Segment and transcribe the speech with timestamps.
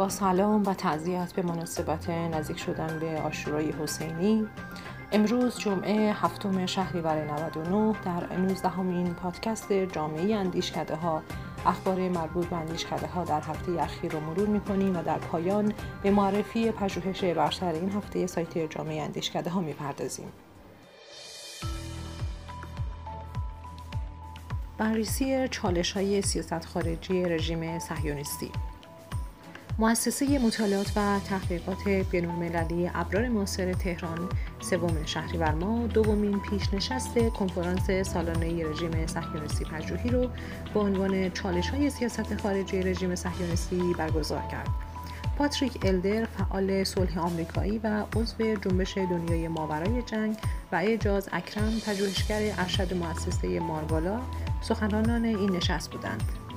[0.00, 4.48] با سلام و تعذیت به مناسبت نزدیک شدن به آشورای حسینی.
[5.12, 11.22] امروز جمعه هفتم شهریور 99 در 19 همین پادکست جامعه اندیشکده ها
[11.66, 15.72] اخبار مربوط به اندیشکده ها در هفته اخیر رو مرور می‌کنیم و در پایان
[16.02, 20.32] به معرفی پژوهش برتر این هفته سایت جامعه اندیشکده ها می‌پردازیم.
[24.78, 28.52] بررسی چالش های سیاست خارجی رژیم صهیونیستی.
[29.78, 34.28] مؤسسه مطالعات و تحقیقات بین‌المللی ابرار معاصر تهران
[34.60, 40.30] سوم شهریور ماه دومین پیشنشست کنفرانس سالانه رژیم صهیونیستی پژوهی رو
[40.74, 44.68] با عنوان چالش های سیاست خارجی رژیم صهیونیستی برگزار کرد.
[45.38, 50.36] پاتریک الدر فعال صلح آمریکایی و عضو جنبش دنیای ماورای جنگ
[50.72, 54.20] و اعجاز اکرم پژوهشگر ارشد مؤسسه ماروالا
[54.60, 56.49] سخنرانان این نشست بودند.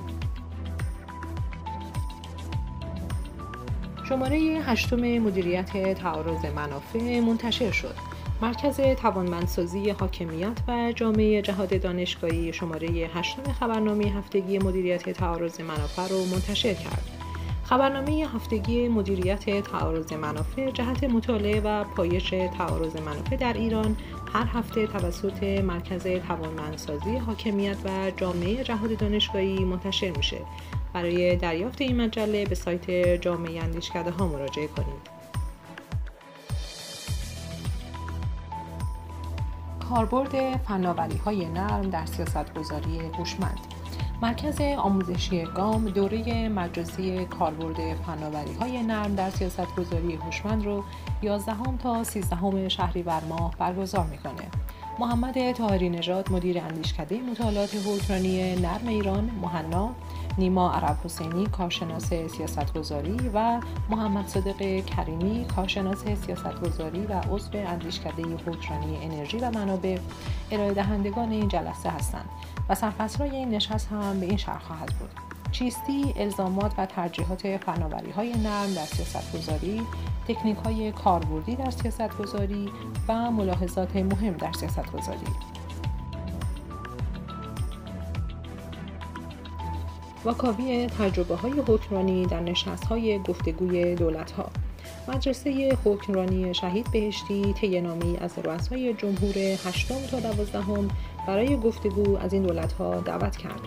[4.08, 7.94] شماره هشتم مدیریت تعارض منافع منتشر شد.
[8.42, 16.24] مرکز توانمندسازی حاکمیت و جامعه جهاد دانشگاهی شماره هشتم خبرنامه هفتگی مدیریت تعارض منافع را
[16.24, 17.10] منتشر کرد.
[17.64, 23.96] خبرنامه هفتگی مدیریت تعارض منافع جهت مطالعه و پایش تعارض منافع در ایران
[24.32, 30.38] هر هفته توسط مرکز توانمندسازی حاکمیت و جامعه جهاد دانشگاهی منتشر میشه
[30.94, 35.14] برای دریافت این مجله به سایت جامعه اندیشکده ها مراجعه کنید.
[39.90, 43.58] کاربرد فناوری های نرم در سیاست گذاری هوشمند.
[44.22, 50.84] مرکز آموزشی گام دوره مجازی کاربرد فناوری های نرم در سیاست گذاری هوشمند رو
[51.22, 54.48] 11 تا 13 شهریور ماه برگزار می‌کنه.
[54.98, 59.94] محمد تاهری نژاد مدیر اندیشکده مطالعات حکمرانی نرم ایران مهنا.
[60.38, 63.60] نیما عرب حسینی کارشناس سیاستگذاری و
[63.90, 69.98] محمد صادق کریمی کارشناس سیاستگذاری و عضو اندیشکده حکمرانی انرژی و منابع.
[70.50, 72.28] ارائه دهندگان این جلسه هستند
[72.68, 75.10] و سرفصلهای این نشست هم به این شرح خواهد بود.
[75.52, 79.82] چیستی الزامات و ترجیحات فناوری های نرم در سیاست گذاری،
[80.28, 82.70] تکنیک های کاربردی در سیاست گذاری
[83.08, 84.92] و ملاحظات مهم در سیاست
[90.24, 94.50] واکاوی تجربه های حکمرانی در نشست های گفتگوی دولت ها
[95.08, 100.88] مدرسه حکمرانی شهید بهشتی تینامی از رؤسای جمهور هشتم تا دوازدهم
[101.26, 103.60] برای گفتگو از این دولت ها دعوت کرد.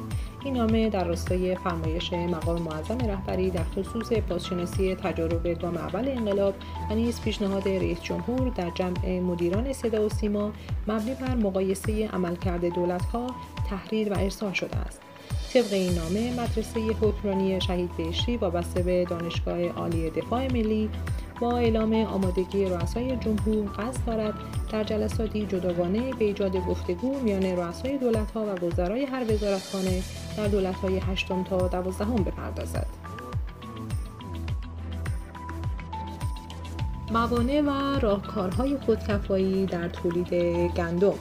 [0.46, 6.56] این نامه در راستای فرمایش مقام معظم رهبری در خصوص بازشناسی تجارب گام اول انقلاب
[6.90, 10.51] و نیز پیشنهاد رئیس جمهور در جمع مدیران صدا و سیما
[10.88, 13.28] مبنی بر مقایسه عملکرد دولت ها
[13.69, 15.06] تحریر و ارسال شده است.
[15.54, 20.90] طبق این نامه مدرسه حکمرانی شهید بهشتی وابسته به دانشگاه عالی دفاع ملی
[21.40, 24.34] با اعلام آمادگی رؤسای جمهور قصد دارد
[24.72, 30.04] در جلساتی جداگانه به ایجاد گفتگو میان رؤسای دولتها و وزرای هر وزارتخانه
[30.38, 32.88] در دولتهای هشتم تا دوازدهم بپردازد.
[37.12, 40.34] موانع و راهکارهای خودکفایی در تولید
[40.74, 41.14] گندم.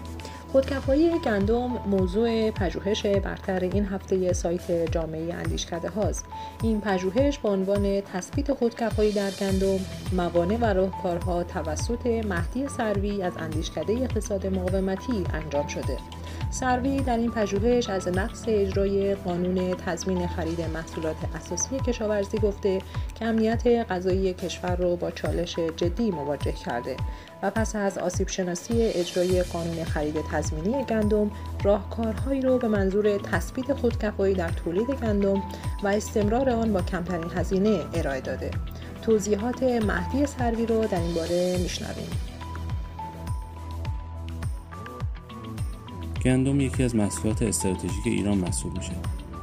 [0.53, 6.25] خودکفایی گندم موضوع پژوهش برتر این هفته سایت جامعه اندیشکده هاست.
[6.63, 9.79] این پژوهش با عنوان تثبیت خودکفایی در گندم
[10.13, 16.16] موانع و راهکارها توسط مهدی سروی از اندیشکده اقتصاد مقاومتی انجام شده.
[16.51, 22.79] سروی در این پژوهش از نقص اجرای قانون تضمین خرید محصولات اساسی کشاورزی گفته
[23.15, 26.97] که امنیت غذایی کشور را با چالش جدی مواجه کرده
[27.43, 31.31] و پس از آسیب شناسی اجرای قانون خرید تضمینی گندم
[31.65, 35.43] راهکارهایی را به منظور تثبیت خودکفایی در تولید گندم
[35.83, 38.51] و استمرار آن با کمترین هزینه ارائه داده.
[39.03, 42.36] توضیحات مهدی سروی رو در این باره میشنویم.
[46.27, 48.93] گندم یکی از محصولات استراتژیک ایران محسوب میشه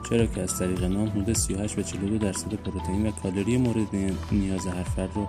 [0.10, 3.88] چرا که از طریق نان حدود 38 و 42 درصد پروتئین و کالری مورد
[4.32, 5.28] نیاز هر فرد رو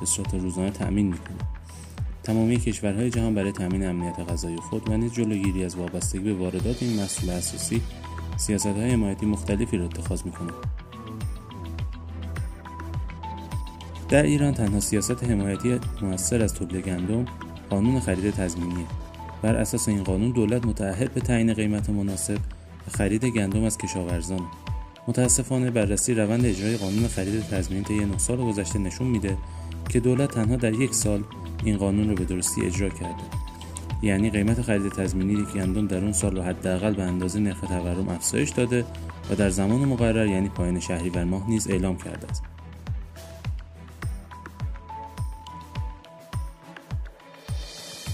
[0.00, 1.36] به صورت روزانه تأمین می‌کنه.
[2.22, 6.82] تمامی کشورهای جهان برای تامین امنیت غذایی خود و نیز جلوگیری از وابستگی به واردات
[6.82, 7.82] این محصول اساسی
[8.36, 10.54] سیاست های حمایتی مختلفی را اتخاذ می‌کنند
[14.08, 17.24] در ایران تنها سیاست حمایتی موثر از تولید گندم
[17.70, 19.05] قانون خرید تضمینیه.
[19.46, 22.38] بر اساس این قانون دولت متعهد به تعیین قیمت مناسب
[22.86, 24.40] و خرید گندم از کشاورزان.
[25.08, 29.36] متاسفانه بررسی روند اجرای قانون خرید تضمینی طی 9 سال گذشته نشون میده
[29.88, 31.22] که دولت تنها در یک سال
[31.64, 33.22] این قانون رو به درستی اجرا کرده.
[34.02, 38.50] یعنی قیمت خرید تضمینی گندم در اون سال رو حداقل به اندازه نرخ تورم افزایش
[38.50, 38.84] داده
[39.30, 42.42] و در زمان مقرر یعنی پایان شهریور ماه نیز اعلام کرده است.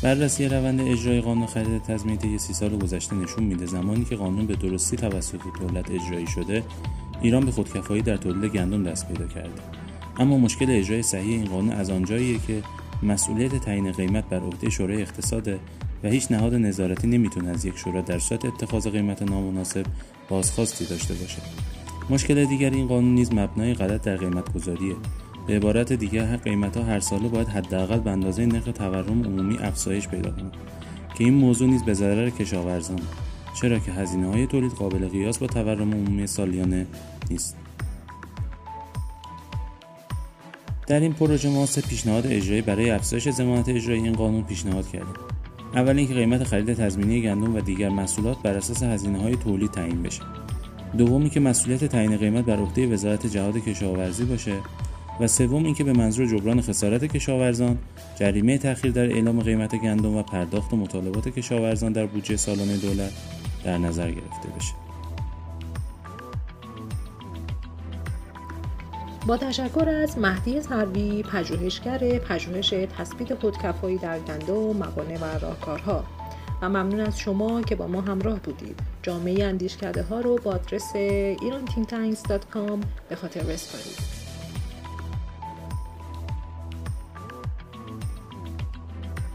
[0.02, 4.46] بررسی روند اجرای قانون خرید تضمینی طی سی سال گذشته نشون میده زمانی که قانون
[4.46, 6.62] به درستی توسط دولت اجرایی شده
[7.22, 9.62] ایران به خودکفایی در تولید گندم دست پیدا کرده.
[10.18, 12.62] اما مشکل اجرای صحیح این قانون از آنجاییه که
[13.02, 15.58] مسئولیت تعیین قیمت بر عهده شورای اقتصاده
[16.04, 19.86] و هیچ نهاد نظارتی نمی‌تونه از یک شورا در صورت اتخاذ قیمت نامناسب
[20.28, 21.42] بازخواستی داشته باشه.
[22.10, 24.94] مشکل دیگر این قانون نیز مبنای غلط در قیمت گذاریه
[25.46, 30.08] به عبارت دیگر قیمت ها هر ساله باید حداقل به اندازه نرخ تورم عمومی افزایش
[30.08, 30.56] پیدا کنند.
[31.14, 33.00] که این موضوع نیز به ضرر کشاورزان.
[33.60, 36.86] چرا که هزینه های تولید قابل قیاس با تورم عمومی سالیانه
[37.30, 37.56] نیست.
[40.86, 45.14] در این پروژه ما سه پیشنهاد اجرایی برای افزایش ضمانت اجرایی این قانون پیشنهاد کردیم.
[45.74, 50.02] اول اینکه قیمت خرید تضمینی گندم و دیگر محصولات بر اساس هزینه های تولید تعیین
[50.02, 50.22] بشه.
[50.98, 54.52] دومی که مسئولیت تعیین قیمت بر عهده وزارت جهاد کشاورزی باشه.
[55.22, 57.78] و سوم اینکه به منظور جبران خسارت کشاورزان
[58.16, 63.12] جریمه تأخیر در اعلام قیمت گندم و پرداخت و مطالبات کشاورزان در بودجه سالانه دولت
[63.64, 64.72] در نظر گرفته بشه.
[69.26, 76.04] با تشکر از مهدی سروی پژوهشگر پژوهش تثبیت خودکفایی در گندم موانع و راهکارها.
[76.62, 78.80] و ممنون از شما که با ما همراه بودید.
[79.02, 81.64] جامعه اندیشکده ها رو با آدرس ایران
[83.08, 84.11] به خاطر بسپارید.